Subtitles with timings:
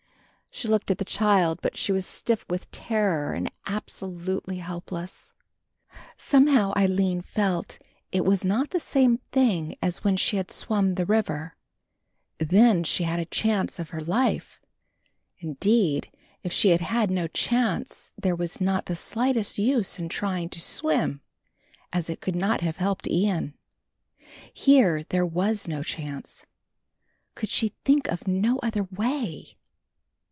[0.53, 5.31] She looked at the child; but she was stiff with terror and absolutely helpless.
[6.17, 7.79] Somehow Aline felt
[8.11, 11.55] it was not the same thing as when she had swum the river,
[12.37, 14.59] then she had a chance of her life;
[15.39, 16.11] indeed,
[16.43, 20.59] if she had had no chance there was not the slightest use in trying to
[20.59, 21.21] swim,
[21.93, 23.53] as it could not have helped Ian.
[24.53, 26.45] Here there was no chance;
[27.35, 29.55] could she think of no other way?